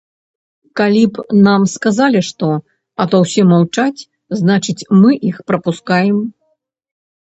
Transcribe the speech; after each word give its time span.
Калі 0.79 1.03
б 1.17 1.25
нам 1.47 1.67
сказалі 1.73 2.21
што, 2.29 2.49
а 3.03 3.09
то 3.13 3.23
ўсе 3.27 3.41
маўчаць, 3.53 4.05
значыць, 4.43 4.87
мы 5.05 5.09
іх 5.33 5.43
прапускаем. 5.53 6.17